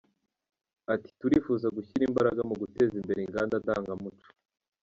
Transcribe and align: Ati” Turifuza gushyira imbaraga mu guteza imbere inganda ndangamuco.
Ati” 0.93 1.09
Turifuza 1.19 1.67
gushyira 1.75 2.03
imbaraga 2.09 2.41
mu 2.49 2.55
guteza 2.61 2.93
imbere 3.01 3.19
inganda 3.21 3.55
ndangamuco. 3.63 4.27